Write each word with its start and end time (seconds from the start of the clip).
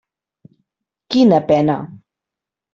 Quina 1.17 1.41
pena. 1.53 1.79